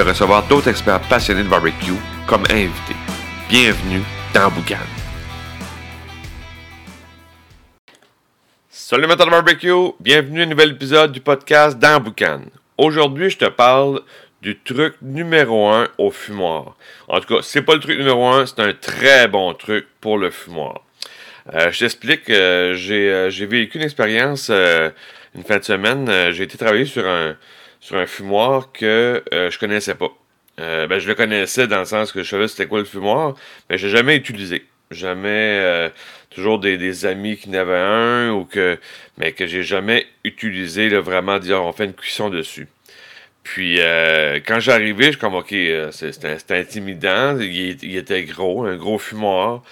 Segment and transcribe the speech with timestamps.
[0.00, 1.92] recevoir d'autres experts passionnés de barbecue
[2.26, 2.96] comme invités.
[3.48, 4.02] Bienvenue
[4.34, 4.76] dans Boucan.
[8.68, 12.42] Salut de barbecue, bienvenue à un nouvel épisode du podcast dans Boucan.
[12.78, 14.00] Aujourd'hui, je te parle
[14.42, 16.76] du truc numéro un au fumoir.
[17.08, 20.18] En tout cas, c'est pas le truc numéro un, c'est un très bon truc pour
[20.18, 20.82] le fumoir.
[21.54, 24.90] Euh, je t'explique, euh, j'ai, j'ai vécu une expérience euh,
[25.36, 26.10] une fin de semaine.
[26.32, 27.36] j'ai été travailler sur un,
[27.80, 30.10] sur un fumoir que je connaissais pas.
[30.58, 33.34] ben, je le connaissais dans le sens que je savais c'était quoi le fumoir,
[33.68, 34.64] mais je l'ai jamais utilisé.
[34.90, 35.90] Jamais
[36.30, 38.78] toujours des, amis qui n'avaient un ou que
[39.18, 42.68] mais que j'ai jamais utilisé vraiment dire on fait une cuisson dessus.
[43.42, 43.78] Puis
[44.46, 45.54] quand j'arrivais, je comme ok,
[45.90, 47.38] c'était intimidant.
[47.38, 49.62] Il, était gros, un gros fumoir.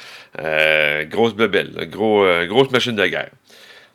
[0.40, 3.30] Euh, grosse bebelle, gros, euh, grosse machine de guerre.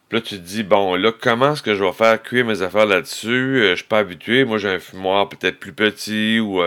[0.10, 2.62] Puis là, tu te dis, bon, là, comment est-ce que je vais faire cuire mes
[2.62, 3.62] affaires là-dessus?
[3.62, 4.44] Euh, je suis pas habitué.
[4.44, 6.62] Moi, j'ai un fumoir peut-être plus petit ou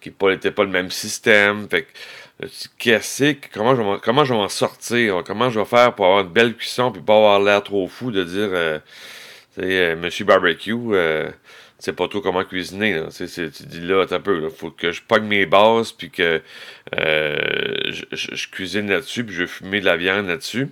[0.00, 1.68] qui n'était pas, le même système.
[1.68, 2.46] Fait que,
[2.78, 5.22] qu'est-ce comment je vais, comment je vais m'en sortir?
[5.26, 8.10] Comment je vais faire pour avoir une belle cuisson puis pas avoir l'air trop fou
[8.10, 10.94] de dire, euh, Monsieur Barbecue,
[11.78, 12.94] sais pas trop comment cuisiner.
[12.94, 13.08] Là.
[13.10, 16.40] tu dis là, un peu, il faut que je pogne mes bases, puis que
[16.98, 17.36] euh,
[18.12, 20.68] je, cuisine là-dessus, puis je vais fumer de la viande là-dessus.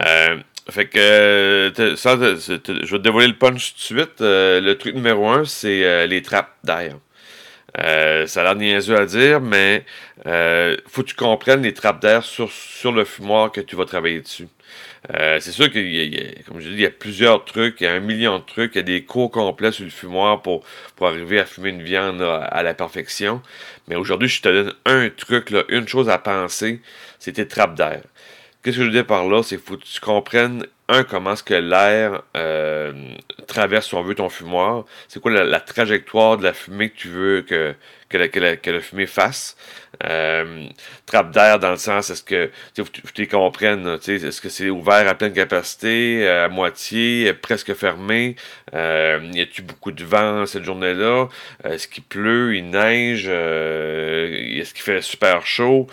[0.00, 0.38] Euh,
[0.70, 4.20] fait que, ça, je vais te dévoiler le punch tout de suite.
[4.20, 6.96] Euh, le truc numéro un, c'est les trappes d'air.
[7.76, 9.84] ça a l'air niaiseux à dire, mais
[10.26, 14.20] euh, faut que tu comprennes les trappes d'air sur, le fumoir que tu vas travailler
[14.20, 14.48] dessus.
[15.14, 17.84] Euh, c'est sûr qu'il y, a, comme je dis, il y a plusieurs trucs, il
[17.84, 20.42] y a un million de trucs, il y a des cours complets sur le fumoir
[20.42, 20.64] pour,
[21.00, 23.40] arriver à fumer une viande à la perfection.
[23.88, 26.80] Mais aujourd'hui, je te donne un truc, une chose à penser,
[27.18, 28.02] c'est tes trappes d'air.
[28.62, 29.42] Qu'est-ce que je veux dire par là?
[29.42, 32.92] C'est faut que tu comprennes, un, comment est-ce que l'air euh,
[33.46, 34.84] traverse, si on veut, ton fumoir.
[35.08, 37.74] C'est quoi la, trajectoire de la fumée que tu veux que,
[38.10, 39.56] que, la, que, la, fumée fasse.
[40.04, 40.66] Euh,
[41.06, 42.82] trappe d'air dans le sens, est-ce que tu
[43.16, 48.36] les comprennes, est-ce que c'est ouvert à pleine capacité, à moitié, presque fermé?
[48.74, 51.28] Euh, y a-tu beaucoup de vent cette journée-là?
[51.64, 53.26] Est-ce qu'il pleut, il neige?
[53.28, 55.86] est-ce qu'il fait super chaud?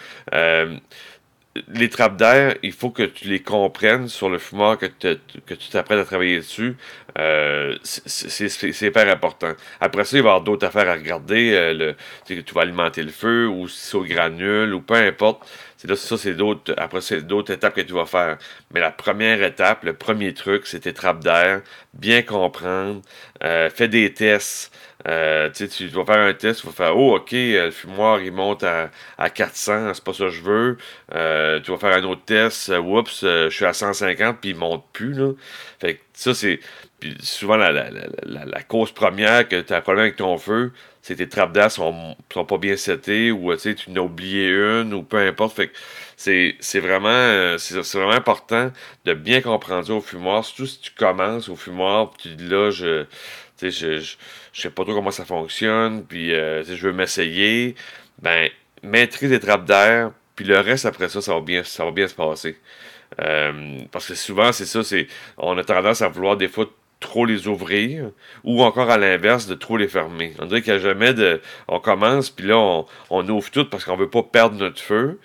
[1.67, 5.99] Les trappes d'air, il faut que tu les comprennes sur le fumoir que, tu t'apprêtes
[5.99, 6.75] à travailler dessus.
[7.17, 9.53] Euh, c'est hyper important.
[9.79, 11.51] Après ça, il va y avoir d'autres affaires à regarder.
[11.53, 11.95] Euh,
[12.27, 15.47] le, tu vas alimenter le feu ou si c'est au granule ou peu importe.
[15.77, 16.73] C'est ça, c'est d'autres.
[16.77, 18.37] Après, c'est d'autres étapes que tu vas faire.
[18.73, 21.61] Mais la première étape, le premier truc, c'est tes trappes d'air.
[21.93, 23.01] Bien comprendre.
[23.43, 24.71] Euh, fais des tests.
[25.07, 28.31] Euh, tu vas faire un test, tu vas faire Oh, ok, euh, le fumoir il
[28.33, 30.77] monte à, à 400, c'est pas ça que je veux.
[31.13, 34.83] Euh, tu vas faire un autre test, oups, je suis à 150 puis il monte
[34.91, 35.13] plus.
[35.13, 35.31] Là.
[35.79, 36.59] Fait que ça, c'est.
[36.99, 40.37] Puis souvent, la, la, la, la, cause première que tu as un problème avec ton
[40.37, 40.71] feu,
[41.01, 44.93] c'est que tes trappes d'air sont, sont pas bien setées ou tu n'as oublié une
[44.93, 45.55] ou peu importe.
[45.55, 45.73] Fait que
[46.15, 48.71] c'est vraiment, c'est vraiment important
[49.05, 53.05] de bien comprendre au fumoir, surtout si tu commences au fumoir, tu dis là, je
[53.61, 54.15] je, je,
[54.53, 57.75] je sais pas trop comment ça fonctionne, puis euh, je veux m'essayer,
[58.21, 58.49] ben,
[58.83, 62.07] maîtrise les trappes d'air, puis le reste après ça, ça va bien, ça va bien
[62.07, 62.57] se passer.
[63.21, 66.65] Euh, parce que souvent, c'est ça, c'est on a tendance à vouloir des fois
[66.99, 68.11] trop les ouvrir,
[68.43, 70.33] ou encore à l'inverse, de trop les fermer.
[70.39, 71.41] On dirait qu'il n'y a jamais de.
[71.67, 75.19] On commence, puis là, on, ouvre tout parce qu'on veut pas perdre notre feu.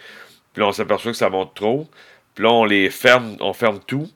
[0.52, 1.88] Puis là, on s'aperçoit que ça monte trop.
[2.34, 4.08] Puis là, on les ferme, on ferme tout.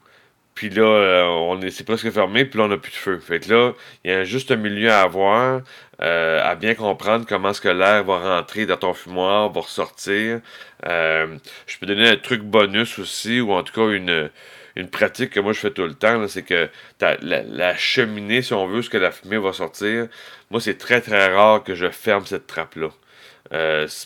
[0.54, 3.18] Puis là, euh, on est, c'est presque fermé, puis là, on n'a plus de feu.
[3.18, 3.72] Fait que là,
[4.04, 5.60] il y a un juste milieu à avoir,
[6.02, 10.40] euh, à bien comprendre comment est-ce que l'air va rentrer dans ton fumoir, va ressortir.
[10.86, 11.36] Euh,
[11.66, 14.30] je peux donner un truc bonus aussi, ou en tout cas une,
[14.76, 16.68] une pratique que moi je fais tout le temps, c'est que
[17.00, 20.08] la, cheminée, si on veut, ce que la fumée va sortir,
[20.50, 22.90] moi c'est très très rare que je ferme cette trappe-là.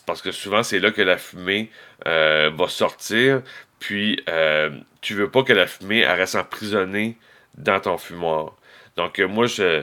[0.06, 1.70] parce que souvent c'est là que la fumée
[2.06, 3.42] va sortir,
[3.80, 4.70] puis, euh,
[5.00, 7.16] tu veux pas que la fumée reste emprisonnée
[7.56, 8.54] dans ton fumoir.
[9.00, 9.82] Donc, euh, moi, je,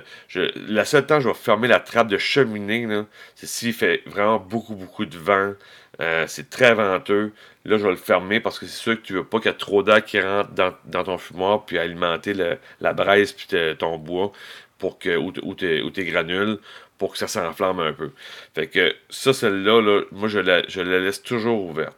[0.71, 2.87] la seule temps que je vais fermer la trappe de cheminée,
[3.33, 5.53] c'est s'il fait vraiment beaucoup, beaucoup de vent.
[5.99, 7.33] Euh, c'est très venteux.
[7.65, 9.53] Là, je vais le fermer parce que c'est sûr que tu veux pas qu'il y
[9.55, 12.35] ait trop d'air qui rentre dans, ton fumoir puis alimenter
[12.79, 13.47] la braise puis
[13.79, 14.31] ton bois
[14.77, 16.59] pour que, ou, tes, granules
[16.99, 18.11] pour que ça s'enflamme un peu.
[18.53, 21.97] Fait que ça, celle-là, là, moi, je la, laisse toujours ouverte.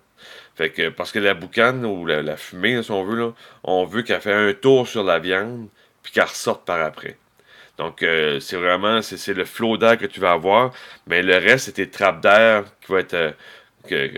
[0.56, 3.34] Fait que, parce que la boucane ou la, fumée, si on veut,
[3.66, 5.68] on veut qu'elle fasse un tour sur la viande,
[6.10, 7.18] puis qu'elle ressorte par après.
[7.78, 10.74] Donc, euh, c'est vraiment, c'est le flot d'air que tu vas avoir,
[11.08, 13.32] mais le reste, c'est tes trappes d'air qui vont être, euh,
[13.88, 14.12] que,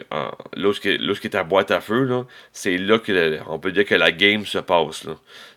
[0.56, 4.46] lorsqu'il est à boîte à feu, c'est là que on peut dire que la game
[4.46, 5.06] se passe.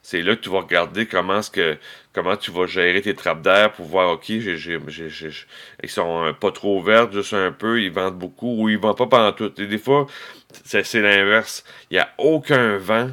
[0.02, 1.78] C'est là que tu vas regarder comment ce que
[2.12, 4.78] comment tu vas gérer tes trappes d'air pour voir ok, j'ai,
[5.82, 8.98] ils sont euh, pas trop ouvertes, juste un peu, ils vendent beaucoup ou ils vendent
[8.98, 9.52] pas pendant tout.
[9.60, 10.06] Et des fois,
[10.64, 11.64] c'est, l'inverse.
[11.90, 13.10] Il n'y a aucun vent,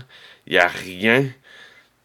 [0.48, 1.26] il n'y a rien.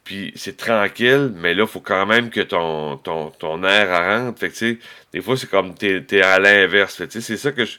[0.07, 4.39] Puis c'est tranquille, mais là, il faut quand même que ton, ton, ton air rentre.
[4.39, 4.79] Fait
[5.13, 7.03] des fois, c'est comme t'es, es à l'inverse.
[7.11, 7.79] c'est ça que je,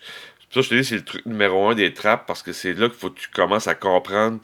[0.50, 2.89] ça, je te dis, c'est le truc numéro un des trappes parce que c'est là
[2.89, 4.39] qu'il faut que tu commences à comprendre.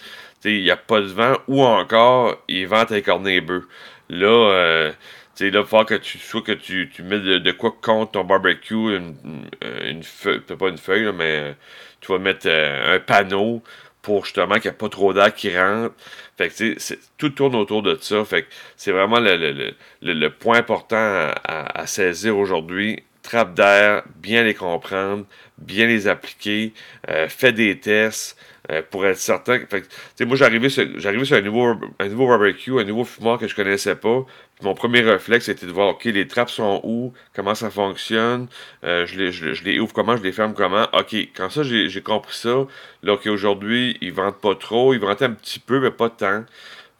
[0.45, 3.67] Il n'y a pas de vent ou encore, ils vendent tes cornets bœufs.
[4.09, 4.91] Là, euh,
[5.39, 8.95] là, il faut que tu, soit que tu, tu mets de, quoi contre ton barbecue,
[8.95, 9.15] une,
[9.61, 11.53] une, feuille, pas une feuille, mais euh,
[11.99, 13.61] tu vas mettre euh, un panneau
[14.03, 15.95] pour justement qu'il n'y ait pas trop d'air qui rentre.
[16.37, 16.77] Fait que,
[17.17, 18.23] tout tourne autour de ça.
[18.25, 18.47] Fait que
[18.77, 25.25] c'est vraiment le, le, le, point important à saisir aujourd'hui trappes d'air, bien les comprendre,
[25.57, 26.73] bien les appliquer,
[27.09, 28.37] euh, des tests
[28.71, 29.59] euh, pour être certain.
[29.69, 33.55] Fait, moi, j'arrivais sur, sur un nouveau, un nouveau barbecue, un nouveau fumoir que je
[33.55, 34.25] connaissais pas.
[34.61, 38.47] mon premier réflexe, c'était de voir, OK, les trappes sont où, comment ça fonctionne,
[38.83, 40.87] euh, je, les, je, les ouvre comment, je les ferme comment.
[40.93, 42.65] OK, quand ça, j'ai compris ça,
[43.03, 46.45] là, OK, aujourd'hui, ils vendent pas trop, ils vendent un petit peu, mais pas tant.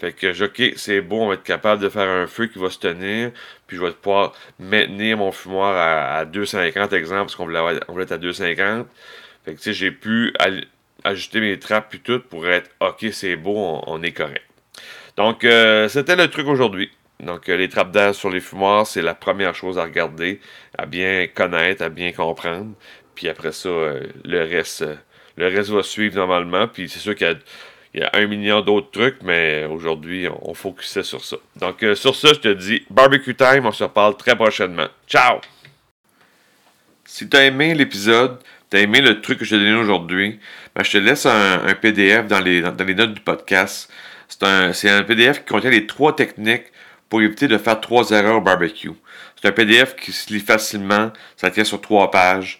[0.03, 2.69] Fait que, OK, c'est beau, on va être capable de faire un feu qui va
[2.69, 3.31] se tenir,
[3.67, 8.17] puis je vais pouvoir maintenir mon fumoir à, 2,50 exemple, parce qu'on voulait, être à
[8.17, 8.85] 2,50.
[9.45, 10.33] Fait que, tu sais, j'ai pu
[11.05, 14.43] ajuster mes trappes puis tout pour être OK, c'est beau, on, est correct.
[15.15, 16.91] Donc, euh, c'était le truc aujourd'hui.
[17.21, 20.41] Donc, euh, les trappes d'air sur les fumoirs, c'est la première chose à regarder,
[20.77, 22.73] à bien connaître, à bien comprendre.
[23.15, 24.83] Puis après ça, euh, le reste,
[25.37, 26.67] le reste va suivre normalement.
[26.67, 27.35] Puis c'est sûr qu'il y a
[27.93, 31.37] il y a un million d'autres trucs, mais aujourd'hui, on, focusait sur ça.
[31.57, 34.87] Donc, euh, sur ça, je te dis barbecue time, on se reparle très prochainement.
[35.07, 35.39] Ciao!
[37.05, 38.39] Si tu as aimé l'épisode,
[38.71, 40.39] tu as aimé le truc que je t'ai donné aujourd'hui,
[40.75, 43.91] ben, je te laisse un, PDF dans les, dans, les, notes du podcast.
[44.27, 46.65] C'est un, un PDF qui contient les trois techniques
[47.09, 48.89] pour éviter de faire trois erreurs au barbecue.
[49.39, 52.59] C'est un PDF qui se lit facilement, ça tient sur trois pages.